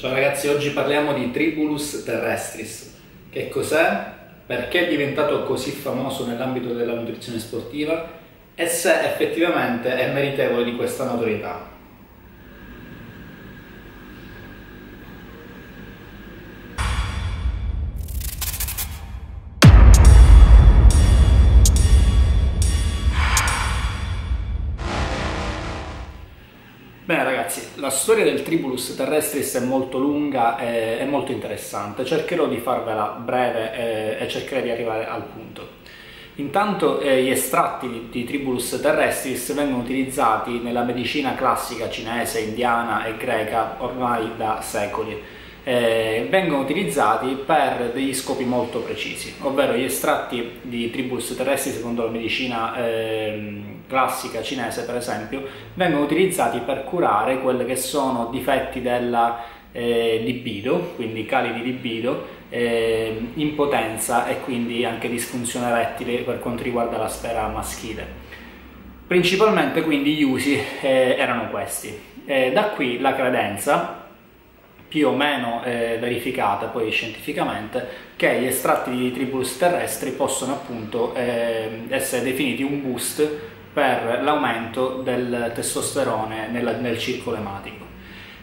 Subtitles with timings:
[0.00, 2.96] Ciao ragazzi, oggi parliamo di Tribulus terrestris.
[3.28, 4.02] Che cos'è?
[4.46, 8.08] Perché è diventato così famoso nell'ambito della nutrizione sportiva?
[8.54, 11.69] E se effettivamente è meritevole di questa notorietà?
[27.80, 33.18] La storia del Tribulus terrestris è molto lunga e, e molto interessante, cercherò di farvela
[33.24, 35.78] breve e, e cercherò di arrivare al punto.
[36.36, 43.04] Intanto eh, gli estratti di, di, Tribulus terrestris vengono utilizzati nella medicina classica cinese, indiana
[43.04, 45.38] e greca ormai da secoli.
[45.62, 52.04] Eh, vengono utilizzati per degli scopi molto precisi, ovvero gli estratti di Tribulus terrestris secondo
[52.04, 55.42] la medicina eh, classica cinese per esempio,
[55.74, 59.42] vengono utilizzati per curare quelli che sono difetti della
[59.72, 66.62] eh, libido, quindi cali di libido, eh, impotenza e quindi anche disfunzione erettile per quanto
[66.62, 68.06] riguarda la sfera maschile.
[69.06, 72.08] Principalmente quindi gli usi eh, erano questi.
[72.24, 74.09] Eh, da qui la credenza,
[74.90, 81.14] più o meno eh, verificata poi scientificamente, che gli estratti di tribulus terrestri possono appunto
[81.14, 83.26] eh, essere definiti un boost
[83.72, 87.86] per l'aumento del testosterone nel, nel circolo ematico.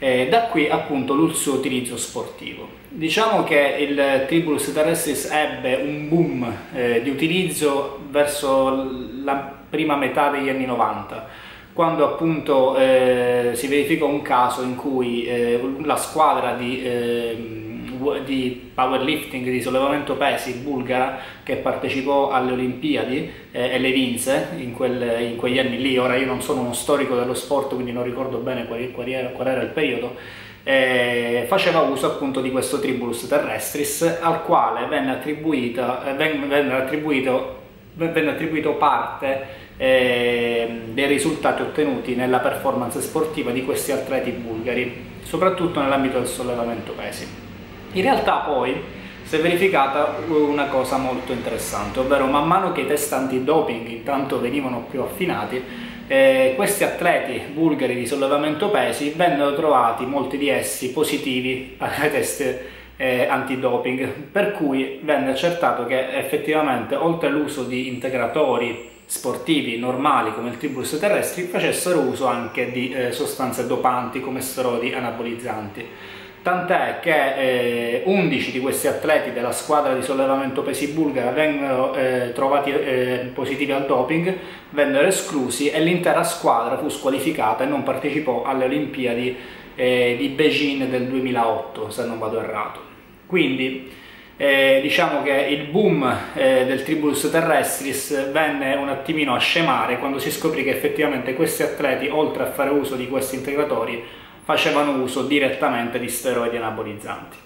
[0.00, 2.68] E da qui appunto l'uso utilizzo sportivo.
[2.88, 8.90] Diciamo che il Tribulus terrestris ebbe un boom eh, di utilizzo verso
[9.22, 11.28] la prima metà degli anni 90,
[11.72, 17.62] quando appunto eh, si verificò un caso in cui eh, la squadra di ehm,
[18.24, 24.72] di powerlifting, di sollevamento pesi bulgara che partecipò alle Olimpiadi eh, e le vinse in,
[24.72, 25.96] quel, in, quegli anni lì.
[25.98, 29.28] Ora io non sono uno storico dello sport, quindi non ricordo bene qual, qual, era,
[29.28, 30.16] qual era, il periodo.
[30.64, 37.61] Eh, faceva uso appunto di questo tribulus terrestris al quale venne, attribuita, eh, venne, attribuito,
[37.94, 45.80] venne attribuito parte eh, dei risultati ottenuti nella performance sportiva di questi atleti bulgari, soprattutto
[45.80, 47.26] nell'ambito del sollevamento pesi.
[47.92, 52.86] In realtà poi si è verificata una cosa molto interessante, ovvero man mano che i
[52.86, 55.62] test antidoping intanto venivano più affinati,
[56.06, 62.60] eh, questi atleti bulgari di sollevamento pesi vennero trovati, molti di essi, positivi ai test
[63.02, 70.50] eh, antidoping, per cui venne accertato che effettivamente oltre all'uso di integratori sportivi normali come
[70.50, 75.86] il tribulus terrestri facessero uso anche di eh, sostanze dopanti come sterodi anabolizzanti
[76.42, 82.32] tant'è che eh, 11 di questi atleti della squadra di sollevamento pesi bulgara vennero eh,
[82.34, 84.34] trovati eh, positivi al doping,
[84.70, 89.36] vennero esclusi e l'intera squadra fu squalificata e non partecipò alle Olimpiadi
[89.74, 92.91] eh, di Beijing del 2008, se non vado errato.
[93.32, 93.90] Quindi
[94.36, 96.04] eh, diciamo che il boom
[96.34, 101.62] eh, del tribulus terrestris venne un attimino a scemare quando si scoprì che effettivamente questi
[101.62, 104.04] atleti, oltre a fare uso di questi integratori,
[104.44, 107.36] facevano uso direttamente di steroidi anabolizzanti.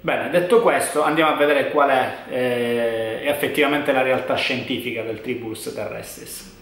[0.00, 5.74] Bene, detto questo, andiamo a vedere qual è eh, effettivamente la realtà scientifica del tribulus
[5.74, 6.54] terrestris.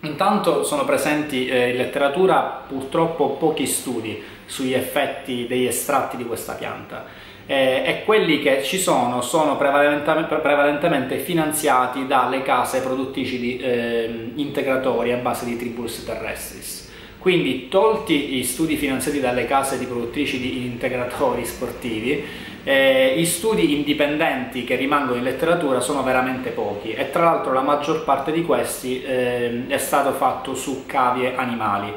[0.00, 6.54] Intanto sono presenti eh, in letteratura purtroppo pochi studi sugli effetti degli estratti di questa
[6.54, 13.58] pianta eh, e quelli che ci sono sono prevalentemente, prevalentemente finanziati dalle case produttrici di
[13.58, 16.84] eh, integratori a base di tribulus terrestris.
[17.18, 22.24] Quindi tolti gli studi finanziati dalle case di produttrici di integratori sportivi,
[22.62, 27.62] eh, gli studi indipendenti che rimangono in letteratura sono veramente pochi e tra l'altro la
[27.62, 31.92] maggior parte di questi eh, è stato fatto su cavie animali.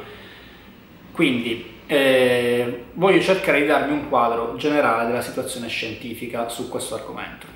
[1.11, 7.47] Quindi eh, voglio cercare di darvi un quadro generale della situazione scientifica su questo argomento.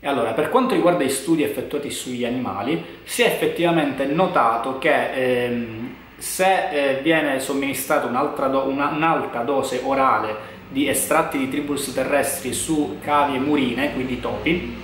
[0.00, 5.12] E allora, per quanto riguarda gli studi effettuati sugli animali, si è effettivamente notato che
[5.44, 10.36] ehm, se eh, viene somministrata un'alta do, una, un dose orale
[10.70, 14.74] di estratti di tribulus terrestri su cavie murine, quindi topi,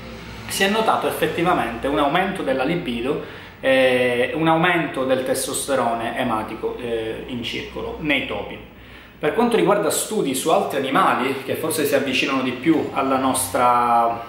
[0.49, 3.25] si è notato effettivamente un aumento della libido
[3.61, 8.77] e un aumento del testosterone ematico eh, in circolo nei topi.
[9.19, 14.25] Per quanto riguarda studi su altri animali, che forse si avvicinano di più alla nostra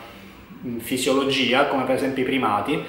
[0.66, 2.84] mm, fisiologia, come per esempio i primati,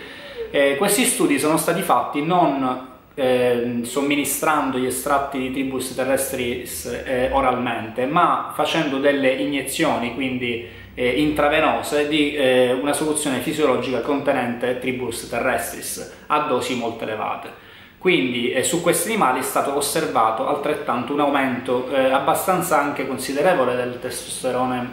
[0.50, 6.66] eh, questi studi sono stati fatti non eh, somministrando gli estratti di tribus terrestri
[7.04, 14.78] eh, oralmente, ma facendo delle iniezioni, quindi eh, intravenose, di eh, una soluzione fisiologica contenente
[14.78, 17.68] tribus terrestris a dosi molto elevate.
[18.00, 23.76] Quindi eh, su questi animali è stato osservato altrettanto un aumento eh, abbastanza anche considerevole
[23.76, 24.90] del testosterone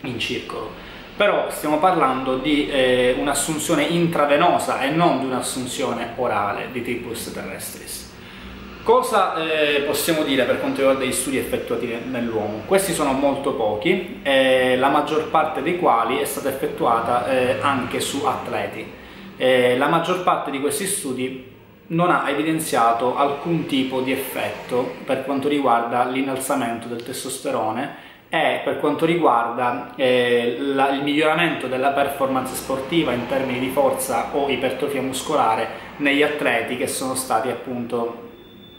[0.00, 0.70] in circolo.
[1.14, 8.12] Però stiamo parlando di eh, un'assunzione intravenosa e non di un'assunzione orale di Tribulus terrestris.
[8.82, 12.62] Cosa eh, possiamo dire per quanto riguarda gli studi effettuati nell'uomo?
[12.64, 18.00] Questi sono molto pochi, eh, la maggior parte dei quali è stata effettuata eh, anche
[18.00, 18.96] su atleti.
[19.36, 21.57] La maggior parte di questi studi
[21.88, 28.78] non ha evidenziato alcun tipo di effetto per quanto riguarda l'innalzamento del testosterone e per
[28.78, 35.00] quanto riguarda eh, la, il miglioramento della performance sportiva in termini di forza o ipertrofia
[35.00, 38.26] muscolare negli atleti che sono stati appunto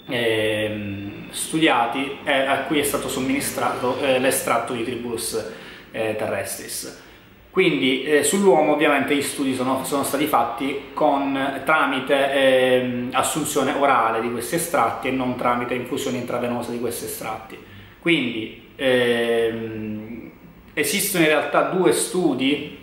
[0.08, 5.52] eh, studiati e a cui è stato somministrato eh, l'estratto di Tribulus
[5.92, 7.08] eh, terrestris.
[7.52, 14.22] Quindi eh, sull'uomo ovviamente gli studi sono, sono stati fatti con, tramite eh, assunzione orale
[14.22, 17.58] di questi estratti e non tramite infusione intravenosa di questi estratti.
[18.00, 20.32] Quindi ehm,
[20.74, 22.78] esistono in realtà due studi,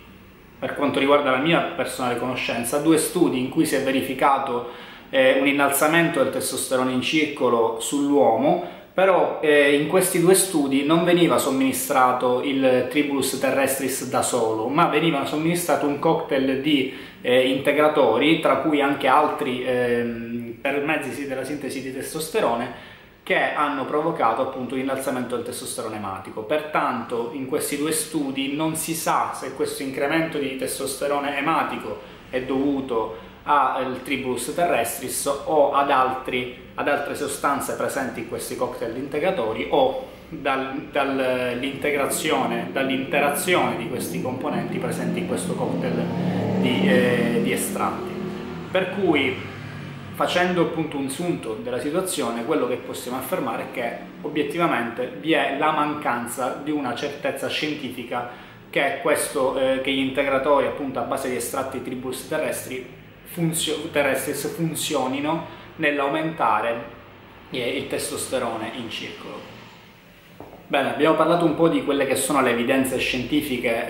[0.59, 4.71] per quanto riguarda la mia personale conoscenza, due studi in cui si è verificato
[5.09, 11.03] eh, un innalzamento del testosterone in circolo sull'uomo però eh, in questi due studi non
[11.03, 18.39] veniva somministrato il Tribulus terrestris da solo, ma veniva somministrato un cocktail di eh, integratori,
[18.39, 22.73] tra cui anche altri eh, per mezzi della sintesi di testosterone,
[23.21, 26.41] che hanno provocato appunto l'innalzamento del testosterone ematico.
[26.41, 31.99] Pertanto in questi due studi non si sa se questo incremento di testosterone ematico
[32.31, 38.95] è dovuto al Tribulus terrestris o ad, altri, ad, altre sostanze presenti in questi cocktail
[38.95, 46.03] integratori o dal, dall'integrazione, dall'interazione di questi componenti presenti in questo cocktail
[46.61, 48.11] di, eh, di estratti.
[48.71, 49.35] Per cui
[50.13, 55.57] facendo appunto un sunto della situazione, quello che possiamo affermare è che obiettivamente vi è
[55.57, 58.29] la mancanza di una certezza scientifica
[58.69, 62.85] che, questo, eh, che gli integratori appunto a base di estratti tribulus terrestri
[63.25, 66.95] funzio- terrestris funzionino nell'aumentare
[67.49, 69.55] eh, il testosterone in circolo.
[70.69, 73.87] Bene, abbiamo parlato un po' di quelle che sono le evidenze scientifiche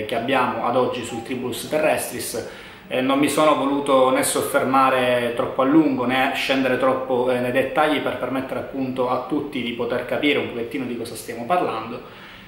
[0.00, 2.48] eh, che abbiamo ad oggi sul Tribulus terrestris.
[2.86, 7.52] Eh, non mi sono voluto né soffermare troppo a lungo né scendere troppo eh, nei
[7.52, 12.00] dettagli per permettere appunto a tutti di poter capire un pochettino di cosa stiamo parlando,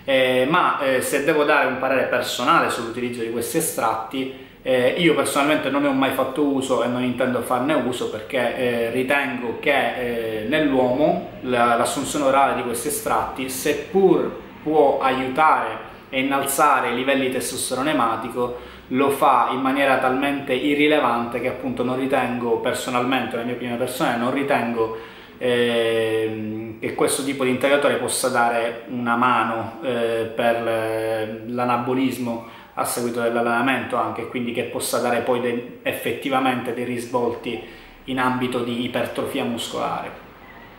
[0.05, 5.15] eh, ma eh, se devo dare un parere personale sull'utilizzo di questi estratti, eh, io
[5.15, 9.59] personalmente non ne ho mai fatto uso e non intendo farne uso perché eh, ritengo
[9.59, 17.27] che eh, nell'uomo l'assunzione orale di questi estratti, seppur può aiutare e innalzare i livelli
[17.27, 18.59] di testosterone ematico,
[18.89, 24.19] lo fa in maniera talmente irrilevante che appunto non ritengo personalmente, la mia opinione personale,
[24.19, 24.99] non ritengo
[25.43, 33.21] eh, che questo tipo di integratore possa dare una mano eh, per l'anabolismo a seguito
[33.21, 37.61] dell'allenamento anche, quindi che possa dare poi de- effettivamente dei risvolti
[38.05, 40.11] in ambito di ipertrofia muscolare.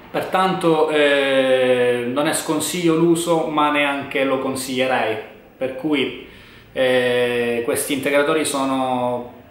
[0.09, 5.17] Pertanto eh, non è sconsiglio l'uso, ma neanche lo consiglierei,
[5.57, 6.25] per cui
[6.71, 9.41] eh, questi integratori sono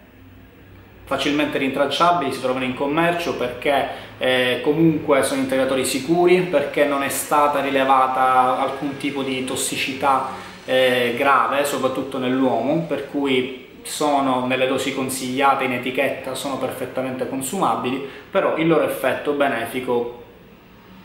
[1.05, 7.09] facilmente rintracciabili, si trovano in commercio perché eh, comunque sono integratori sicuri, perché non è
[7.09, 10.29] stata rilevata alcun tipo di tossicità
[10.63, 18.07] eh, grave, soprattutto nell'uomo, per cui sono nelle dosi consigliate in etichetta, sono perfettamente consumabili,
[18.31, 20.23] però il loro effetto benefico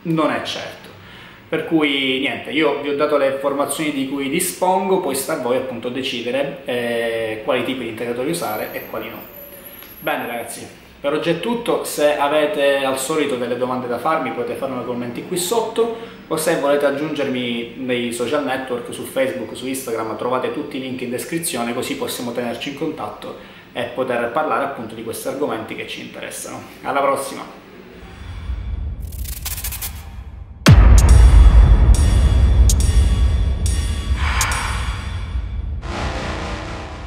[0.02, 0.88] non è certo.
[1.48, 5.38] Per cui niente, io vi ho dato le informazioni di cui dispongo, poi sta a
[5.38, 9.18] voi appunto decidere eh, quali tipi di integratori usare e quali no.
[9.98, 14.58] Bene ragazzi, per oggi è tutto, se avete al solito delle domande da farmi potete
[14.58, 19.66] farlo nei commenti qui sotto o se volete aggiungermi nei social network, su Facebook, su
[19.66, 23.36] Instagram, trovate tutti i link in descrizione così possiamo tenerci in contatto
[23.72, 26.60] e poter parlare appunto di questi argomenti che ci interessano.
[26.82, 27.67] Alla prossima!